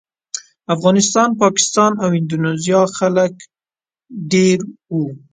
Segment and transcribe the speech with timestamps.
[0.75, 3.33] افغانستان، پاکستان او اندونیزیا خلک
[4.31, 4.59] ډېر
[4.93, 5.05] وو.